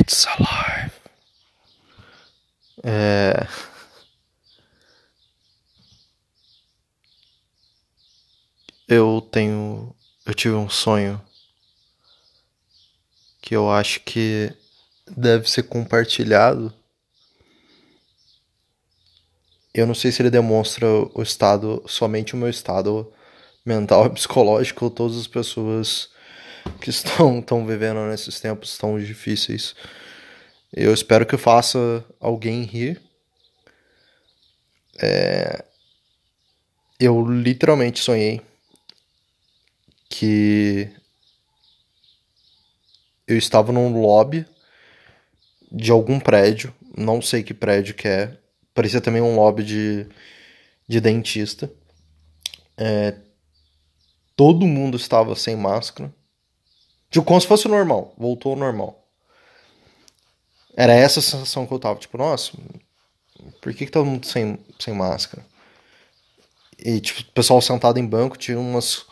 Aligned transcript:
It's 0.00 0.26
alive. 0.26 0.92
É... 2.82 3.46
Eu 8.88 9.20
tenho. 9.30 9.94
Eu 10.24 10.32
tive 10.32 10.54
um 10.54 10.70
sonho 10.70 11.20
que 13.42 13.54
eu 13.54 13.70
acho 13.70 14.00
que 14.00 14.50
deve 15.06 15.50
ser 15.50 15.64
compartilhado. 15.64 16.72
Eu 19.74 19.86
não 19.86 19.94
sei 19.94 20.10
se 20.10 20.22
ele 20.22 20.30
demonstra 20.30 20.86
o 21.14 21.22
estado, 21.22 21.82
somente 21.86 22.34
o 22.34 22.38
meu 22.38 22.48
estado 22.48 23.12
mental 23.64 24.06
e 24.06 24.10
psicológico, 24.10 24.86
ou 24.86 24.90
todas 24.90 25.18
as 25.18 25.26
pessoas 25.26 26.10
que 26.80 26.90
estão, 26.90 27.38
estão 27.40 27.66
vivendo 27.66 28.00
nesses 28.08 28.40
tempos 28.40 28.76
tão 28.78 28.98
difíceis. 28.98 29.74
Eu 30.72 30.94
espero 30.94 31.26
que 31.26 31.36
faça 31.36 32.04
alguém 32.20 32.62
rir. 32.62 33.00
É... 35.02 35.64
Eu 36.98 37.24
literalmente 37.24 38.00
sonhei 38.00 38.42
que 40.08 40.90
eu 43.26 43.38
estava 43.38 43.72
num 43.72 44.00
lobby 44.00 44.44
de 45.70 45.90
algum 45.90 46.18
prédio, 46.18 46.74
não 46.96 47.22
sei 47.22 47.42
que 47.42 47.54
prédio 47.54 47.94
que 47.94 48.08
é, 48.08 48.36
parecia 48.74 49.00
também 49.00 49.22
um 49.22 49.36
lobby 49.36 49.62
de, 49.62 50.06
de 50.88 51.00
dentista. 51.00 51.70
É, 52.76 53.14
todo 54.34 54.66
mundo 54.66 54.96
estava 54.96 55.36
sem 55.36 55.54
máscara. 55.54 56.12
Tipo, 57.10 57.26
como 57.26 57.40
se 57.40 57.46
fosse 57.46 57.66
normal, 57.66 58.14
voltou 58.16 58.52
ao 58.52 58.58
normal. 58.58 59.04
Era 60.76 60.94
essa 60.94 61.18
a 61.18 61.22
sensação 61.22 61.66
que 61.66 61.72
eu 61.72 61.78
tava, 61.78 61.98
tipo, 61.98 62.16
nossa, 62.16 62.52
por 63.60 63.74
que, 63.74 63.86
que 63.86 63.92
todo 63.92 64.06
mundo 64.06 64.26
sem, 64.26 64.58
sem 64.78 64.94
máscara? 64.94 65.44
E, 66.78 67.00
tipo, 67.00 67.20
o 67.20 67.32
pessoal 67.32 67.60
sentado 67.60 67.98
em 67.98 68.06
banco, 68.06 68.38
tinha 68.38 68.58
umas 68.58 69.04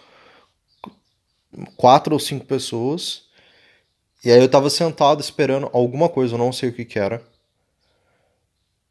quatro 1.77 2.15
ou 2.15 2.21
cinco 2.21 2.47
pessoas. 2.47 3.25
E 4.25 4.31
aí 4.31 4.39
eu 4.39 4.49
tava 4.49 4.71
sentado 4.71 5.21
esperando 5.21 5.69
alguma 5.73 6.09
coisa, 6.09 6.35
eu 6.35 6.39
não 6.39 6.53
sei 6.53 6.71
o 6.71 6.73
que 6.73 6.85
que 6.85 6.99
era. 6.99 7.23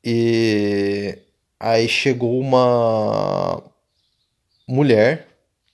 E 0.04 1.18
aí 1.60 1.88
chegou 1.88 2.40
uma 2.40 3.62
mulher, 4.68 5.28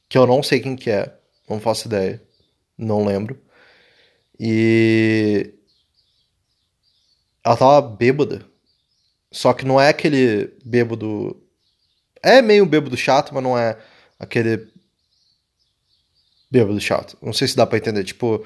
que 0.08 0.18
eu 0.18 0.26
não 0.26 0.42
sei 0.42 0.60
quem 0.60 0.76
que 0.76 0.90
é, 0.90 1.14
não 1.50 1.60
faço 1.60 1.88
ideia, 1.88 2.22
não 2.78 3.06
lembro. 3.06 3.40
E 4.40 5.54
ela 7.44 7.58
tava 7.58 7.82
bêbada. 7.82 8.46
Só 9.32 9.54
que 9.54 9.66
não 9.66 9.80
é 9.80 9.90
aquele 9.90 10.54
bêbado. 10.66 11.42
É 12.22 12.42
meio 12.42 12.66
bêbado 12.66 12.96
chato, 12.96 13.34
mas 13.34 13.44
não 13.44 13.58
é 13.58 13.78
aquele 14.20 14.68
bêbado 16.52 16.80
chato. 16.80 17.18
Não 17.22 17.34
sei 17.34 17.48
se 17.48 17.56
dá 17.56 17.66
pra 17.66 17.78
entender. 17.78 18.04
Tipo, 18.04 18.46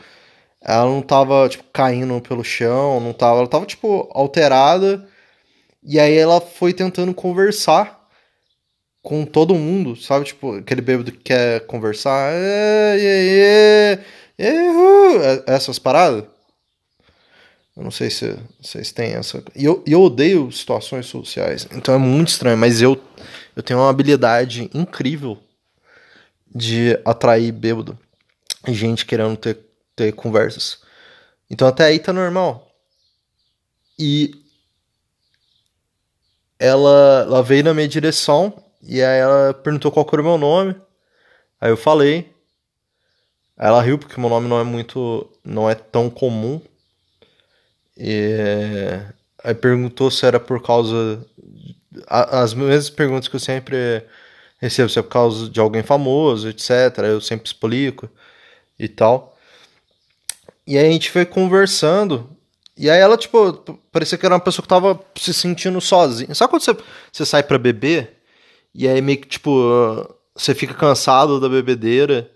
ela 0.62 0.86
não 0.86 1.02
tava, 1.02 1.48
tipo, 1.50 1.64
caindo 1.74 2.20
pelo 2.22 2.44
chão, 2.44 3.00
não 3.00 3.14
tava. 3.14 3.40
Ela 3.40 3.48
tava, 3.48 3.66
tipo, 3.66 4.10
alterada. 4.14 5.08
E 5.84 6.00
aí 6.00 6.16
ela 6.18 6.42
foi 6.42 6.74
tentando 6.74 7.14
conversar 7.14 7.97
com 9.08 9.26
todo 9.26 9.56
mundo, 9.56 9.96
sabe? 9.96 10.26
Tipo, 10.26 10.58
aquele 10.58 10.82
bêbado 10.82 11.14
que 11.14 11.20
quer 11.20 11.66
conversar. 11.66 12.30
É, 12.34 14.02
é, 14.38 14.46
é, 14.46 15.44
essas 15.48 15.80
paradas. 15.80 16.26
Eu 17.78 17.84
não 17.84 17.92
sei 17.92 18.10
se 18.10 18.38
vocês 18.62 18.92
têm 18.92 19.14
essa. 19.14 19.42
E 19.56 19.64
eu, 19.64 19.82
eu 19.88 20.02
odeio 20.02 20.52
situações 20.52 21.06
sociais. 21.06 21.66
Então 21.72 21.96
é 21.96 21.98
muito 21.98 22.28
estranho. 22.28 22.58
Mas 22.58 22.82
eu, 22.82 23.02
eu 23.56 23.64
tenho 23.64 23.80
uma 23.80 23.90
habilidade 23.90 24.70
incrível 24.74 25.38
de 26.54 27.00
atrair 27.06 27.54
bêbado. 27.54 27.98
Gente 28.68 29.06
querendo 29.06 29.38
ter, 29.38 29.58
ter 29.96 30.12
conversas. 30.12 30.80
Então 31.50 31.66
até 31.66 31.86
aí 31.86 31.98
tá 31.98 32.12
normal. 32.12 32.70
E 33.98 34.32
ela, 36.60 37.24
ela 37.26 37.42
veio 37.42 37.64
na 37.64 37.74
minha 37.74 37.88
direção 37.88 38.67
e 38.82 39.02
aí 39.04 39.20
ela 39.20 39.54
perguntou 39.54 39.92
qual 39.92 40.08
era 40.12 40.22
o 40.22 40.26
meu 40.26 40.38
nome. 40.38 40.76
Aí 41.60 41.70
eu 41.70 41.78
falei. 41.78 42.34
Aí 43.58 43.68
ela 43.68 43.82
riu 43.82 43.98
porque 43.98 44.20
meu 44.20 44.30
nome 44.30 44.48
não 44.48 44.60
é 44.60 44.64
muito. 44.64 45.30
não 45.44 45.70
é 45.70 45.76
tão 45.76 46.10
comum. 46.10 46.62
E 47.98 49.00
aí 49.44 49.56
perguntou 49.56 50.12
se 50.12 50.26
era 50.26 50.40
por 50.40 50.62
causa. 50.62 51.26
As 52.08 52.54
mesmas 52.54 52.90
perguntas 52.90 53.28
que 53.28 53.36
eu 53.36 53.40
sempre 53.40 54.04
recebo, 54.60 54.90
se 54.90 55.00
é 55.00 55.02
por 55.02 55.10
causa 55.10 55.50
de 55.50 55.60
alguém 55.60 55.84
famoso, 55.84 56.50
etc. 56.50 57.00
Eu 57.00 57.22
sempre 57.22 57.48
explico 57.48 58.10
e 58.80 58.88
tal. 58.88 59.36
E 60.66 60.78
aí 60.78 60.88
a 60.88 60.92
gente 60.92 61.10
foi 61.10 61.26
conversando. 61.26 62.30
E 62.76 62.90
aí 62.90 63.00
ela, 63.00 63.18
tipo, 63.18 63.54
parecia 63.92 64.18
que 64.18 64.26
era 64.26 64.36
uma 64.36 64.42
pessoa 64.42 64.62
que 64.62 64.70
tava 64.70 65.00
se 65.16 65.34
sentindo 65.34 65.82
sozinha. 65.82 66.36
Sabe 66.36 66.52
quando 66.52 66.62
você, 66.62 66.78
você 67.12 67.26
sai 67.26 67.42
pra 67.42 67.58
beber? 67.58 68.17
E 68.78 68.88
aí 68.88 69.02
meio 69.02 69.20
que, 69.20 69.28
tipo, 69.28 69.50
você 70.36 70.54
fica 70.54 70.74
cansado 70.76 71.40
da 71.40 71.50
bebedeira. 71.50 72.32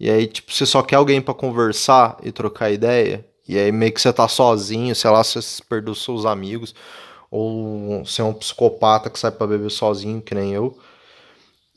E 0.00 0.08
aí, 0.10 0.26
tipo, 0.26 0.50
você 0.50 0.64
só 0.64 0.82
quer 0.82 0.96
alguém 0.96 1.20
para 1.20 1.34
conversar 1.34 2.16
e 2.22 2.32
trocar 2.32 2.70
ideia. 2.70 3.22
E 3.46 3.58
aí 3.58 3.70
meio 3.70 3.92
que 3.92 4.00
você 4.00 4.10
tá 4.10 4.26
sozinho, 4.26 4.94
sei 4.94 5.10
lá, 5.10 5.22
você 5.22 5.40
perdeu 5.68 5.94
seus 5.94 6.24
amigos. 6.24 6.74
Ou 7.30 8.02
você 8.02 8.22
é 8.22 8.24
um 8.24 8.32
psicopata 8.32 9.10
que 9.10 9.18
sai 9.18 9.30
pra 9.30 9.46
beber 9.46 9.70
sozinho, 9.70 10.22
que 10.22 10.34
nem 10.34 10.54
eu. 10.54 10.78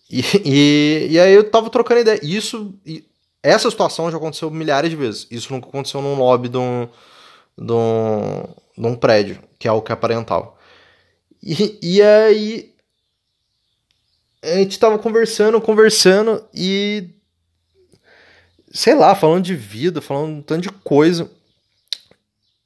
E, 0.10 0.22
e, 0.46 1.08
e 1.12 1.20
aí 1.20 1.34
eu 1.34 1.52
tava 1.52 1.70
trocando 1.70 2.00
ideia. 2.00 2.20
Isso, 2.24 2.74
essa 3.44 3.70
situação 3.70 4.10
já 4.10 4.16
aconteceu 4.16 4.50
milhares 4.50 4.90
de 4.90 4.96
vezes. 4.96 5.28
Isso 5.30 5.52
nunca 5.52 5.68
aconteceu 5.68 6.02
num 6.02 6.16
lobby 6.16 6.48
de 6.48 6.58
um, 6.58 6.88
de 7.58 7.74
um, 7.74 8.44
de 8.78 8.88
um 8.88 8.96
prédio, 8.96 9.40
que 9.60 9.68
é 9.68 9.72
o 9.72 9.82
que 9.82 9.92
aparentava. 9.92 10.54
E, 11.44 11.78
e 11.82 12.02
aí 12.02 12.77
a 14.48 14.56
gente 14.58 14.80
tava 14.80 14.98
conversando, 14.98 15.60
conversando 15.60 16.44
e 16.54 17.10
sei 18.72 18.96
lá, 18.96 19.16
falando 19.16 19.44
de 19.44 19.56
vida, 19.56 20.02
falando 20.02 20.32
um 20.32 20.42
tanto 20.42 20.64
de 20.64 20.70
coisa. 20.70 21.30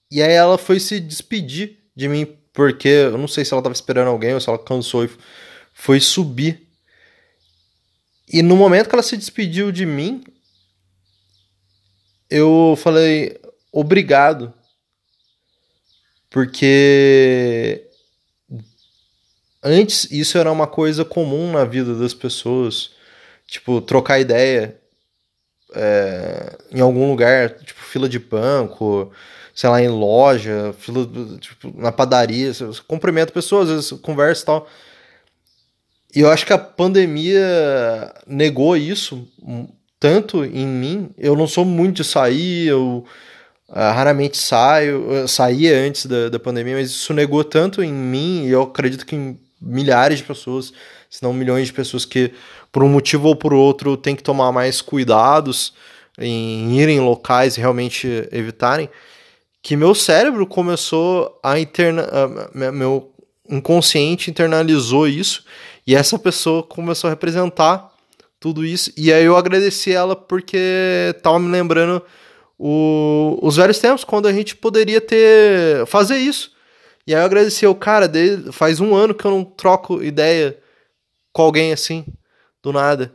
E 0.10 0.22
aí 0.22 0.34
ela 0.34 0.58
foi 0.58 0.80
se 0.80 1.00
despedir 1.00 1.80
de 1.96 2.08
mim, 2.08 2.38
porque 2.54 2.88
eu 2.88 3.18
não 3.18 3.28
sei 3.28 3.46
se 3.46 3.54
ela 3.54 3.64
tava 3.64 3.74
esperando 3.74 4.10
alguém 4.10 4.34
ou 4.34 4.42
se 4.42 4.50
ela 4.50 4.60
cansou 4.60 5.06
e 5.06 5.10
foi 5.74 6.00
subir. 6.00 6.68
E 8.32 8.42
no 8.42 8.56
momento 8.56 8.90
que 8.90 8.96
ela 8.96 9.04
se 9.04 9.18
despediu 9.18 9.72
de 9.72 9.86
mim, 9.86 10.24
eu 12.30 12.76
falei 12.78 13.40
obrigado. 13.72 14.54
Porque 16.30 17.91
antes 19.64 20.08
isso 20.12 20.38
era 20.38 20.52
uma 20.52 20.68
coisa 20.68 21.06
comum 21.06 21.52
na 21.52 21.66
vida 21.66 21.96
das 21.96 22.14
pessoas. 22.14 22.92
Tipo, 23.48 23.82
trocar 23.82 24.20
ideia 24.20 24.80
é, 25.74 26.58
em 26.72 26.80
algum 26.80 27.10
lugar, 27.10 27.50
tipo, 27.52 27.82
fila 27.82 28.08
de 28.08 28.20
banco, 28.20 29.12
sei 29.54 29.70
lá, 29.70 29.82
em 29.82 29.90
loja, 29.90 30.74
fila, 30.80 31.08
tipo, 31.40 31.74
na 31.78 31.92
padaria, 31.92 32.54
você 32.54 32.82
cumprimenta 32.88 33.34
pessoas, 33.34 33.70
às 33.70 33.76
vezes 33.76 34.02
conversa 34.02 34.44
e 34.44 34.46
tal. 34.46 34.68
E 36.16 36.20
eu 36.20 36.30
acho 36.30 36.46
que 36.46 36.54
a 36.54 36.58
pandemia 36.58 38.14
negou 38.28 38.76
isso 38.76 39.28
tanto 40.00 40.44
em 40.44 40.68
mim. 40.68 41.10
Eu 41.18 41.36
não 41.36 41.48
sou 41.48 41.64
muito 41.64 41.98
de 41.98 42.04
sair, 42.04 42.68
eu 42.68 43.06
uh, 43.70 43.74
raramente 43.74 44.38
saio, 44.38 45.12
eu 45.12 45.28
saía 45.28 45.78
antes 45.78 46.06
da, 46.06 46.28
da 46.28 46.40
pandemia, 46.40 46.76
mas 46.76 46.90
isso 46.90 47.14
negou 47.14 47.44
tanto 47.44 47.82
em 47.82 47.94
mim, 47.94 48.46
e 48.46 48.52
eu 48.52 48.64
acredito 48.64 49.06
que 49.06 49.16
em 49.16 49.40
milhares 49.62 50.20
de 50.20 50.24
pessoas, 50.24 50.74
se 51.10 51.22
não 51.22 51.34
milhões 51.34 51.68
de 51.68 51.74
pessoas 51.74 52.06
que, 52.06 52.32
por 52.72 52.84
um 52.84 52.90
motivo 52.90 53.28
ou 53.28 53.36
por 53.36 53.54
outro, 53.54 53.96
tem 53.96 54.16
que 54.16 54.24
tomar 54.24 54.52
mais 54.52 54.82
cuidados 54.82 55.74
em 56.18 56.80
ir 56.80 56.90
em 56.90 57.00
locais 57.00 57.56
e 57.56 57.60
realmente 57.60 58.28
evitarem 58.32 58.90
que 59.62 59.76
meu 59.76 59.94
cérebro 59.94 60.48
começou 60.48 61.40
a 61.44 61.60
interna... 61.60 62.08
meu 62.54 63.12
inconsciente 63.50 64.32
internalizou 64.32 65.08
isso 65.08 65.44
e 65.86 65.94
essa 65.94 66.18
pessoa 66.18 66.64
começou 66.64 67.08
a 67.08 67.12
representar 67.12 67.92
tudo 68.40 68.66
isso. 68.66 68.92
E 68.98 69.12
aí 69.12 69.26
eu 69.26 69.36
agradeci 69.36 69.92
ela 69.92 70.16
porque 70.16 71.16
tava 71.22 71.40
me 71.40 71.52
lembrando 71.52 72.02
o, 72.58 73.38
os 73.42 73.58
velhos 73.58 73.80
tempos, 73.80 74.04
quando 74.04 74.28
a 74.28 74.34
gente 74.34 74.56
poderia 74.56 75.02
ter 75.02 75.86
fazer 75.88 76.18
isso. 76.18 76.52
E 77.06 77.16
aí 77.16 77.22
eu 77.22 77.26
agradeci 77.26 77.66
o 77.66 77.76
cara, 77.76 78.08
dele, 78.08 78.52
faz 78.52 78.80
um 78.80 78.96
ano 78.96 79.14
que 79.14 79.26
eu 79.26 79.32
não 79.32 79.44
troco 79.44 80.04
ideia 80.04 80.58
com 81.34 81.42
alguém 81.42 81.72
assim, 81.74 82.06
do 82.62 82.72
nada. 82.72 83.14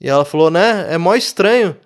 E 0.00 0.08
ela 0.08 0.24
falou, 0.24 0.50
né, 0.50 0.86
é 0.92 0.98
mó 0.98 1.14
estranho 1.14 1.76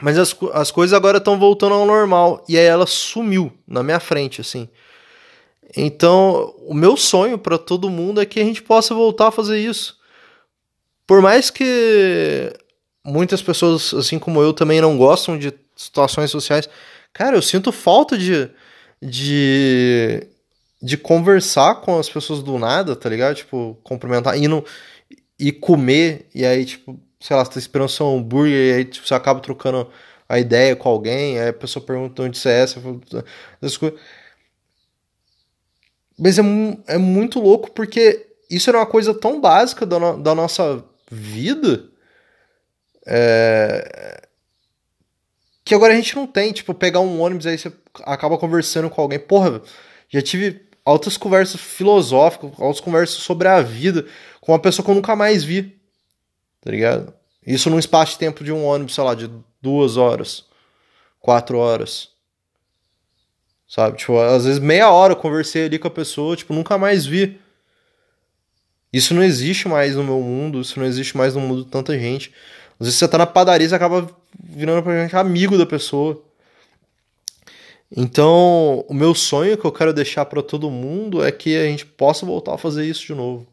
Mas 0.00 0.18
as, 0.18 0.36
as 0.52 0.70
coisas 0.70 0.94
agora 0.94 1.18
estão 1.18 1.38
voltando 1.38 1.74
ao 1.74 1.86
normal. 1.86 2.44
E 2.48 2.58
aí 2.58 2.64
ela 2.64 2.86
sumiu 2.86 3.52
na 3.66 3.82
minha 3.82 4.00
frente, 4.00 4.40
assim. 4.40 4.68
Então, 5.76 6.54
o 6.66 6.74
meu 6.74 6.96
sonho 6.96 7.38
para 7.38 7.56
todo 7.56 7.88
mundo 7.88 8.20
é 8.20 8.26
que 8.26 8.40
a 8.40 8.44
gente 8.44 8.62
possa 8.62 8.94
voltar 8.94 9.28
a 9.28 9.32
fazer 9.32 9.58
isso. 9.58 9.96
Por 11.06 11.22
mais 11.22 11.50
que 11.50 12.52
muitas 13.04 13.42
pessoas, 13.42 13.92
assim 13.94 14.18
como 14.18 14.42
eu, 14.42 14.52
também 14.52 14.80
não 14.80 14.96
gostam 14.96 15.38
de 15.38 15.52
situações 15.74 16.30
sociais, 16.30 16.68
cara, 17.12 17.36
eu 17.36 17.42
sinto 17.42 17.72
falta 17.72 18.16
de, 18.16 18.48
de, 19.00 20.26
de 20.82 20.96
conversar 20.96 21.76
com 21.76 21.98
as 21.98 22.08
pessoas 22.08 22.42
do 22.42 22.58
nada, 22.58 22.96
tá 22.96 23.08
ligado? 23.08 23.36
Tipo, 23.36 23.78
cumprimentar, 23.84 24.36
e, 24.36 24.46
e 25.38 25.52
comer, 25.52 26.28
e 26.34 26.44
aí, 26.44 26.64
tipo, 26.64 26.98
sei 27.20 27.36
lá, 27.36 27.44
você 27.44 27.52
tá 27.52 27.58
esperando 27.58 27.88
seu 27.88 28.08
hambúrguer, 28.08 28.52
e 28.52 28.72
aí 28.78 28.84
tipo, 28.84 29.06
você 29.06 29.14
acaba 29.14 29.40
trocando 29.40 29.88
a 30.28 30.38
ideia 30.38 30.74
com 30.74 30.88
alguém, 30.88 31.38
aí 31.38 31.48
a 31.48 31.52
pessoa 31.52 31.84
pergunta 31.84 32.22
onde 32.22 32.36
você 32.38 32.48
é, 32.48 32.66
você 32.66 32.80
fala, 32.80 33.00
essas 33.60 33.76
coisas. 33.76 34.00
Mas 36.18 36.38
é, 36.38 36.42
é 36.86 36.98
muito 36.98 37.40
louco 37.40 37.70
porque 37.70 38.26
isso 38.50 38.68
era 38.68 38.78
uma 38.78 38.86
coisa 38.86 39.14
tão 39.14 39.40
básica 39.40 39.86
da, 39.86 39.98
no, 39.98 40.22
da 40.22 40.34
nossa 40.34 40.84
vida 41.10 41.90
é, 43.06 44.22
que 45.64 45.74
agora 45.74 45.92
a 45.92 45.96
gente 45.96 46.14
não 46.16 46.26
tem. 46.26 46.52
Tipo, 46.52 46.74
pegar 46.74 47.00
um 47.00 47.20
ônibus 47.20 47.46
aí 47.46 47.58
você 47.58 47.72
acaba 48.04 48.38
conversando 48.38 48.90
com 48.90 49.00
alguém. 49.00 49.18
Porra, 49.18 49.62
já 50.08 50.22
tive 50.22 50.71
altas 50.84 51.16
conversas 51.16 51.60
filosóficas, 51.60 52.52
altas 52.58 52.80
conversas 52.80 53.18
sobre 53.18 53.48
a 53.48 53.60
vida 53.60 54.06
com 54.40 54.52
uma 54.52 54.58
pessoa 54.58 54.84
que 54.84 54.90
eu 54.90 54.94
nunca 54.94 55.14
mais 55.14 55.44
vi. 55.44 55.78
Tá 56.60 56.70
ligado? 56.70 57.12
Isso 57.46 57.68
num 57.70 57.78
espaço 57.78 58.12
de 58.12 58.18
tempo 58.18 58.44
de 58.44 58.52
um 58.52 58.64
ônibus, 58.64 58.94
sei 58.94 59.04
lá, 59.04 59.14
de 59.14 59.30
duas 59.60 59.96
horas, 59.96 60.44
quatro 61.20 61.58
horas. 61.58 62.10
Sabe? 63.66 63.98
Tipo, 63.98 64.18
às 64.18 64.44
vezes 64.44 64.58
meia 64.58 64.90
hora 64.90 65.12
eu 65.14 65.16
conversei 65.16 65.64
ali 65.64 65.78
com 65.78 65.88
a 65.88 65.90
pessoa, 65.90 66.36
tipo, 66.36 66.52
nunca 66.52 66.76
mais 66.76 67.06
vi. 67.06 67.40
Isso 68.92 69.14
não 69.14 69.22
existe 69.22 69.66
mais 69.66 69.96
no 69.96 70.04
meu 70.04 70.20
mundo, 70.20 70.60
isso 70.60 70.78
não 70.78 70.86
existe 70.86 71.16
mais 71.16 71.34
no 71.34 71.40
mundo 71.40 71.64
de 71.64 71.70
tanta 71.70 71.98
gente. 71.98 72.32
Às 72.78 72.86
vezes 72.86 72.98
você 72.98 73.08
tá 73.08 73.16
na 73.16 73.26
padaria 73.26 73.66
e 73.66 73.74
acaba 73.74 74.06
virando 74.38 74.82
pra 74.82 75.02
gente 75.02 75.16
amigo 75.16 75.56
da 75.56 75.64
pessoa. 75.64 76.22
Então, 77.94 78.84
o 78.88 78.94
meu 78.94 79.14
sonho 79.14 79.56
que 79.56 79.64
eu 79.64 79.72
quero 79.72 79.92
deixar 79.92 80.24
para 80.24 80.42
todo 80.42 80.70
mundo 80.70 81.22
é 81.22 81.30
que 81.30 81.56
a 81.56 81.64
gente 81.66 81.84
possa 81.84 82.24
voltar 82.24 82.54
a 82.54 82.58
fazer 82.58 82.86
isso 82.86 83.06
de 83.06 83.14
novo. 83.14 83.46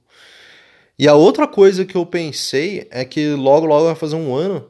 E 0.97 1.07
a 1.07 1.13
outra 1.13 1.47
coisa 1.47 1.85
que 1.85 1.95
eu 1.95 2.05
pensei 2.05 2.87
é 2.89 3.03
que 3.03 3.29
logo, 3.29 3.65
logo 3.65 3.85
vai 3.85 3.95
fazer 3.95 4.15
um 4.15 4.33
ano 4.33 4.69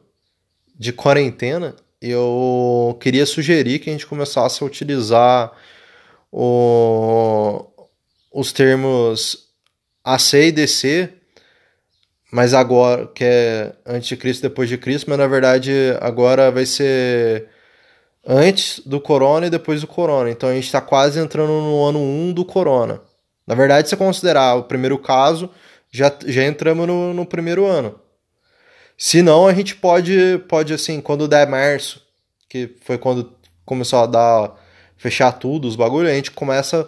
de 0.77 0.91
quarentena. 0.91 1.75
Eu 2.01 2.97
queria 2.99 3.25
sugerir 3.25 3.79
que 3.79 3.89
a 3.89 3.93
gente 3.93 4.07
começasse 4.07 4.63
a 4.63 4.65
utilizar 4.65 5.51
o, 6.31 7.65
os 8.31 8.51
termos 8.51 9.49
AC 10.03 10.33
e 10.33 10.51
DC, 10.51 11.09
mas 12.31 12.53
agora, 12.53 13.07
que 13.07 13.23
é 13.23 13.73
antes 13.85 14.07
de 14.07 14.17
Cristo 14.17 14.43
depois 14.43 14.69
de 14.69 14.77
Cristo, 14.77 15.09
mas 15.09 15.19
na 15.19 15.27
verdade 15.27 15.71
agora 15.99 16.51
vai 16.51 16.65
ser 16.65 17.49
antes 18.25 18.79
do 18.85 18.99
Corona 18.99 19.47
e 19.47 19.49
depois 19.49 19.81
do 19.81 19.87
Corona. 19.87 20.29
Então 20.29 20.49
a 20.49 20.53
gente 20.53 20.65
está 20.65 20.81
quase 20.81 21.19
entrando 21.19 21.51
no 21.51 21.83
ano 21.83 21.99
1 21.99 22.33
do 22.33 22.45
Corona. 22.45 23.01
Na 23.45 23.55
verdade, 23.55 23.89
se 23.89 23.97
considerar 23.97 24.55
o 24.55 24.63
primeiro 24.63 24.97
caso, 24.99 25.49
já, 25.91 26.13
já 26.25 26.45
entramos 26.45 26.87
no, 26.87 27.13
no 27.13 27.25
primeiro 27.25 27.65
ano. 27.65 27.99
Se 28.97 29.21
não, 29.21 29.47
a 29.47 29.53
gente 29.53 29.75
pode, 29.75 30.41
pode, 30.47 30.73
assim, 30.73 31.01
quando 31.01 31.27
der 31.27 31.47
março, 31.47 32.01
que 32.47 32.75
foi 32.81 32.97
quando 32.97 33.33
começou 33.65 33.99
a 33.99 34.05
dar, 34.05 34.53
fechar 34.97 35.31
tudo, 35.31 35.67
os 35.67 35.75
bagulhos, 35.75 36.11
a 36.11 36.15
gente 36.15 36.31
começa 36.31 36.87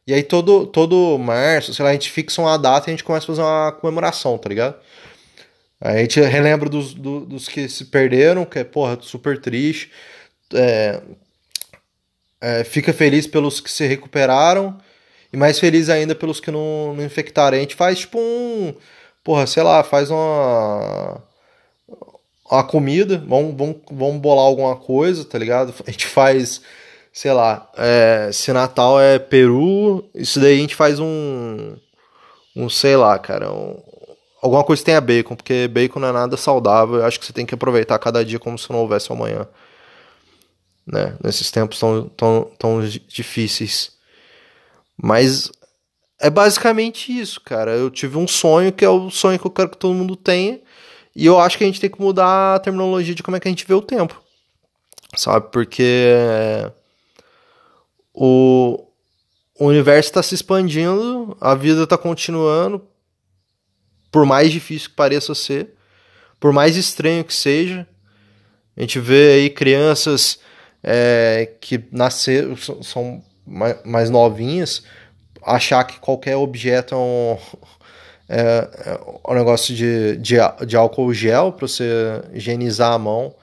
e 0.05 0.13
aí 0.13 0.25
todo, 0.25 0.67
todo 0.67 1.17
março, 1.19 1.73
sei 1.73 1.85
lá, 1.85 1.91
a 1.91 1.93
gente 1.93 2.11
fixa 2.11 2.43
uma 2.43 2.59
data 2.59 2.89
e 2.89 2.91
a 2.91 2.95
gente 2.95 3.05
começa 3.05 3.25
a 3.25 3.29
fazer 3.29 3.43
uma 3.43 3.71
comemoração, 3.73 4.37
tá 4.37 4.49
ligado? 4.49 4.75
Aí 5.81 5.99
a 5.99 6.01
gente 6.01 6.21
relembra 6.21 6.69
dos, 6.69 6.93
do, 6.93 7.21
dos 7.21 7.49
que 7.49 7.69
se 7.69 7.85
perderam, 7.85 8.45
que 8.45 8.59
é, 8.59 8.65
porra, 8.65 8.99
super 9.01 9.41
triste. 9.41 9.91
É, 10.53 11.01
é, 12.41 12.65
fica 12.65 12.93
feliz 12.93 13.27
pelos 13.27 13.61
que 13.61 13.71
se 13.71 13.87
recuperaram 13.87 14.79
e 15.33 15.37
mais 15.37 15.59
feliz 15.61 15.89
ainda 15.89 16.15
pelos 16.15 16.41
que 16.41 16.51
não, 16.51 16.95
não 16.95 17.05
infectaram. 17.05 17.57
A 17.57 17.61
gente 17.61 17.77
faz 17.77 18.01
tipo 18.01 18.19
um. 18.19 18.75
Porra, 19.23 19.47
sei 19.47 19.63
lá, 19.63 19.85
faz 19.85 20.11
uma. 20.11 21.23
Uma 22.51 22.65
comida, 22.65 23.23
vamos, 23.27 23.55
vamos, 23.57 23.77
vamos 23.91 24.21
bolar 24.21 24.45
alguma 24.45 24.77
coisa, 24.77 25.25
tá 25.25 25.39
ligado? 25.39 25.73
A 25.87 25.91
gente 25.91 26.07
faz 26.07 26.61
sei 27.13 27.33
lá, 27.33 27.69
é, 27.77 28.31
se 28.33 28.53
Natal 28.53 29.01
é 29.01 29.19
Peru, 29.19 30.09
isso 30.15 30.41
daí 30.41 30.59
a 30.59 30.61
gente 30.61 30.75
faz 30.75 31.01
um, 31.01 31.77
um 32.55 32.69
sei 32.69 32.97
lá, 32.97 33.19
cara, 33.19 33.53
um, 33.53 33.77
alguma 34.41 34.65
coisa 34.65 34.81
que 34.81 34.87
tenha 34.87 35.01
bacon, 35.01 35.35
porque 35.35 35.69
bacon 35.69 36.01
não 36.01 36.09
é 36.09 36.13
nada 36.13 36.37
saudável, 36.37 36.97
eu 36.97 37.05
acho 37.05 37.19
que 37.19 37.27
você 37.27 37.33
tem 37.33 37.47
que 37.47 37.55
aproveitar 37.55 37.99
cada 37.99 38.25
dia 38.25 38.39
como 38.39 38.59
se 38.59 38.71
não 38.71 38.81
houvesse 38.81 39.13
amanhã, 39.13 39.47
né, 40.87 41.17
nesses 41.23 41.51
tempos 41.51 41.79
tão, 41.79 42.09
tão, 42.11 42.51
tão 42.59 42.81
difíceis. 43.09 43.93
Mas 45.03 45.51
é 46.21 46.31
basicamente 46.31 47.13
isso, 47.19 47.41
cara, 47.41 47.73
eu 47.73 47.91
tive 47.91 48.19
um 48.19 48.29
sonho 48.29 48.73
que 48.73 48.85
é 48.85 48.89
o 48.89 49.11
sonho 49.11 49.39
que 49.39 49.47
eu 49.47 49.51
quero 49.51 49.71
que 49.71 49.79
todo 49.79 49.95
mundo 49.95 50.15
tenha, 50.15 50.61
e 51.15 51.27
eu 51.27 51.39
acho 51.39 51.59
que 51.59 51.65
a 51.65 51.67
gente 51.67 51.81
tem 51.81 51.91
que 51.91 52.01
mudar 52.01 52.55
a 52.55 52.59
terminologia 52.59 53.15
de 53.15 53.23
como 53.23 53.37
é 53.37 53.41
que 53.41 53.49
a 53.49 53.51
gente 53.51 53.67
vê 53.67 53.75
o 53.75 53.83
tempo, 53.83 54.21
sabe, 55.17 55.49
porque 55.51 56.15
o, 58.15 58.87
o 59.59 59.67
universo 59.67 60.09
está 60.11 60.23
se 60.23 60.35
expandindo, 60.35 61.37
a 61.41 61.55
vida 61.55 61.83
está 61.83 61.99
continuando, 61.99 62.87
por 64.11 64.25
mais 64.27 64.53
difícil 64.53 64.91
que 64.91 64.97
pareça 64.97 65.35
ser, 65.35 65.75
por 66.39 66.53
mais 66.53 66.77
estranho 66.77 67.25
que 67.25 67.35
seja. 67.35 67.87
A 68.77 68.81
gente 68.81 68.99
vê 68.99 69.35
aí 69.35 69.51
crianças 69.51 70.41
é, 70.83 71.53
que 71.61 71.85
nasceram, 71.93 72.57
são 72.57 73.23
mais 73.85 74.11
novinhas, 74.11 74.83
achar 75.43 75.85
que 75.85 75.99
qualquer 75.99 76.37
objeto 76.37 76.95
é 76.95 76.99
um, 76.99 77.39
é, 78.31 78.69
é 78.87 79.31
um 79.31 79.35
negócio 79.35 79.75
de, 79.75 80.17
de, 80.17 80.37
de 80.67 80.77
álcool 80.77 81.13
gel 81.13 81.53
para 81.53 81.67
você 81.67 81.85
higienizar 82.33 82.93
a 82.93 82.99
mão 82.99 83.35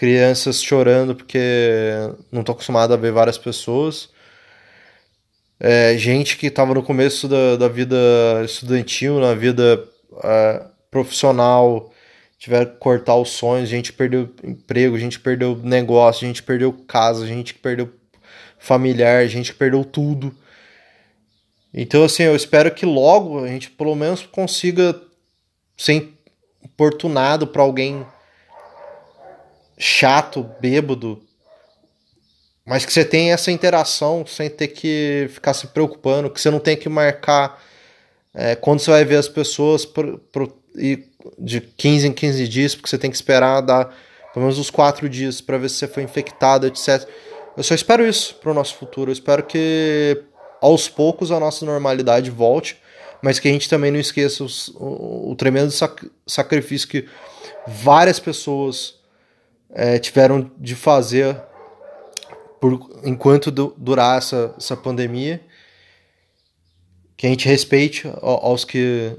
crianças 0.00 0.62
chorando 0.62 1.14
porque 1.14 1.38
não 2.32 2.40
estou 2.40 2.54
acostumado 2.54 2.94
a 2.94 2.96
ver 2.96 3.12
várias 3.12 3.36
pessoas. 3.36 4.08
É, 5.60 5.94
gente 5.98 6.38
que 6.38 6.46
estava 6.46 6.72
no 6.72 6.82
começo 6.82 7.28
da, 7.28 7.56
da 7.56 7.68
vida 7.68 7.98
estudantil, 8.42 9.20
na 9.20 9.34
vida 9.34 9.84
é, 10.24 10.62
profissional, 10.90 11.92
tiver 12.38 12.64
que 12.64 12.78
cortar 12.78 13.16
os 13.16 13.28
sonhos, 13.28 13.68
gente 13.68 13.92
perdeu 13.92 14.30
emprego, 14.42 14.98
gente 14.98 15.20
perdeu 15.20 15.54
negócio, 15.62 16.26
gente 16.26 16.42
perdeu 16.42 16.72
casa, 16.72 17.26
gente 17.26 17.52
perdeu 17.52 17.90
familiar, 18.58 19.26
gente 19.26 19.52
perdeu 19.52 19.84
tudo. 19.84 20.34
Então, 21.72 22.04
assim, 22.04 22.24
eu 22.24 22.34
espero 22.34 22.72
que 22.74 22.84
logo 22.84 23.44
a 23.44 23.48
gente 23.48 23.70
pelo 23.70 23.94
menos 23.94 24.26
consiga 24.26 25.00
ser 25.76 26.12
importunado 26.62 27.46
para 27.46 27.62
alguém 27.62 28.04
chato, 29.78 30.42
bêbado, 30.60 31.22
mas 32.66 32.84
que 32.84 32.92
você 32.92 33.04
tem 33.04 33.32
essa 33.32 33.50
interação 33.50 34.26
sem 34.26 34.50
ter 34.50 34.68
que 34.68 35.28
ficar 35.30 35.54
se 35.54 35.68
preocupando, 35.68 36.30
que 36.30 36.40
você 36.40 36.50
não 36.50 36.60
tem 36.60 36.76
que 36.76 36.88
marcar 36.88 37.62
é, 38.34 38.54
quando 38.54 38.80
você 38.80 38.90
vai 38.90 39.04
ver 39.04 39.16
as 39.16 39.28
pessoas 39.28 39.84
pro, 39.84 40.18
pro, 40.18 40.56
e 40.76 41.04
de 41.38 41.60
15 41.60 42.08
em 42.08 42.12
15 42.12 42.48
dias, 42.48 42.74
porque 42.74 42.88
você 42.88 42.98
tem 42.98 43.10
que 43.10 43.16
esperar 43.16 43.60
dar 43.60 43.86
pelo 44.32 44.44
menos 44.44 44.58
uns 44.58 44.70
4 44.70 45.08
dias 45.08 45.40
para 45.40 45.58
ver 45.58 45.68
se 45.68 45.76
você 45.76 45.88
foi 45.88 46.02
infectado, 46.02 46.66
etc. 46.66 47.08
Eu 47.56 47.62
só 47.62 47.74
espero 47.74 48.06
isso 48.06 48.36
para 48.36 48.52
o 48.52 48.54
nosso 48.54 48.76
futuro. 48.76 49.10
Eu 49.10 49.12
espero 49.12 49.42
que 49.42 50.22
aos 50.60 50.88
poucos 50.88 51.30
a 51.30 51.40
nossa 51.40 51.64
normalidade 51.64 52.30
volte, 52.30 52.76
mas 53.22 53.38
que 53.38 53.48
a 53.48 53.52
gente 53.52 53.68
também 53.68 53.90
não 53.90 53.98
esqueça 53.98 54.44
os, 54.44 54.68
o, 54.68 55.30
o, 55.30 55.34
tremendo 55.36 55.70
sac, 55.70 56.10
sacrifício 56.26 56.88
que 56.88 57.06
várias 57.66 58.18
pessoas 58.18 58.94
é, 59.70 59.98
tiveram 59.98 60.50
de 60.58 60.74
fazer 60.74 61.36
por 62.60 63.00
enquanto 63.02 63.50
durar 63.50 64.18
essa, 64.18 64.54
essa 64.56 64.76
pandemia. 64.76 65.40
Que 67.16 67.26
a 67.26 67.30
gente 67.30 67.46
respeite 67.46 68.10
aos 68.22 68.64
que. 68.64 69.12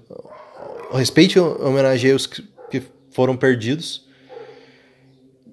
Respeite 0.92 1.38
e 1.38 1.40
homenageie 1.40 2.14
os 2.14 2.26
que, 2.26 2.44
que 2.70 2.84
foram 3.12 3.38
perdidos. 3.38 4.08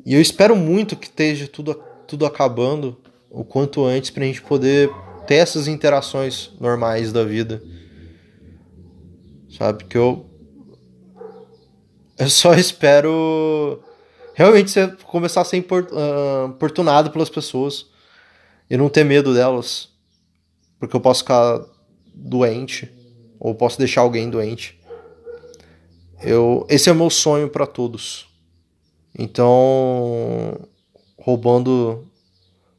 E 0.05 0.15
eu 0.15 0.21
espero 0.21 0.57
muito 0.57 0.97
que 0.97 1.07
esteja 1.07 1.47
tudo, 1.47 1.75
tudo 2.07 2.25
acabando 2.25 2.97
o 3.31 3.45
quanto 3.45 3.85
antes 3.85 4.11
pra 4.11 4.25
gente 4.25 4.41
poder 4.41 4.91
ter 5.29 5.35
essas 5.35 5.69
interações 5.69 6.51
normais 6.59 7.13
da 7.13 7.23
vida. 7.23 7.63
Sabe? 9.51 9.85
Que 9.85 9.99
eu. 9.99 10.25
Eu 12.19 12.31
só 12.31 12.55
espero 12.55 13.81
realmente 14.35 14.71
você 14.71 14.89
começar 15.05 15.43
a 15.43 15.45
ser 15.45 15.59
importunado 15.59 17.11
pelas 17.11 17.29
pessoas 17.29 17.87
e 18.71 18.77
não 18.77 18.89
ter 18.89 19.05
medo 19.05 19.35
delas. 19.35 19.91
Porque 20.81 20.97
eu 20.97 21.01
posso 21.01 21.21
ficar 21.21 21.63
doente 22.15 22.91
ou 23.39 23.55
posso 23.55 23.79
deixar 23.79 24.01
alguém 24.01 24.31
doente. 24.31 24.81
Eu, 26.23 26.67
esse 26.71 26.89
é 26.89 26.93
o 26.93 26.97
meu 26.97 27.11
sonho 27.11 27.51
para 27.51 27.67
todos. 27.67 28.27
Então, 29.17 30.59
roubando 31.19 32.09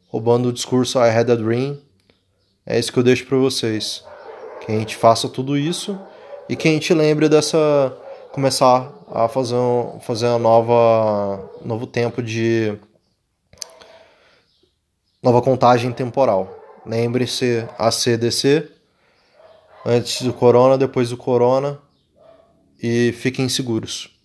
roubando 0.07 0.49
o 0.49 0.53
discurso 0.53 0.97
I 0.97 1.09
had 1.09 1.29
a 1.29 1.35
dream, 1.35 1.79
é 2.69 2.77
isso 2.77 2.93
que 2.93 2.99
eu 2.99 3.03
deixo 3.03 3.25
para 3.25 3.37
vocês. 3.37 4.05
Que 4.61 4.71
a 4.71 4.75
gente 4.75 4.95
faça 4.95 5.27
tudo 5.27 5.57
isso 5.57 5.99
e 6.47 6.55
que 6.55 6.67
a 6.67 6.71
gente 6.71 6.93
lembre 6.93 7.27
dessa 7.27 7.97
começar 8.31 8.93
a 9.11 9.27
fazer 9.27 9.55
um, 9.55 9.99
fazer 9.99 10.27
uma 10.27 10.37
nova 10.37 11.49
novo 11.65 11.87
tempo 11.87 12.21
de 12.21 12.77
nova 15.21 15.41
contagem 15.41 15.91
temporal. 15.91 16.55
Lembre-se 16.85 17.67
ACDC 17.77 18.69
antes 19.83 20.21
do 20.21 20.31
corona, 20.31 20.77
depois 20.77 21.09
do 21.09 21.17
corona 21.17 21.79
e 22.81 23.11
fiquem 23.13 23.49
seguros. 23.49 24.18